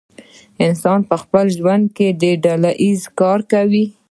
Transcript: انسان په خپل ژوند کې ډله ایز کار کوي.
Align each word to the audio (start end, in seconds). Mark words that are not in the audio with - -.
انسان 0.65 0.99
په 1.09 1.15
خپل 1.21 1.45
ژوند 1.57 1.85
کې 1.95 2.07
ډله 2.43 2.71
ایز 2.83 3.01
کار 3.19 3.39
کوي. 3.51 3.85